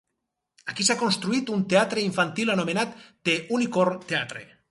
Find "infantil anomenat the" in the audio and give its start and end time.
2.05-3.37